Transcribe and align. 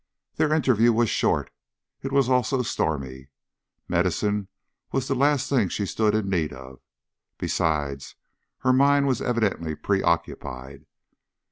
Their 0.37 0.51
interview 0.51 0.91
was 0.93 1.11
short; 1.11 1.51
it 2.01 2.11
was 2.11 2.27
also 2.27 2.63
stormy. 2.63 3.27
Medicine 3.87 4.47
was 4.91 5.07
the 5.07 5.13
last 5.13 5.47
thing 5.47 5.69
she 5.69 5.85
stood 5.85 6.15
in 6.15 6.27
need 6.27 6.53
of; 6.53 6.81
besides, 7.37 8.15
her 8.61 8.73
mind 8.73 9.05
was 9.05 9.21
evidently 9.21 9.75
preoccupied. 9.75 10.87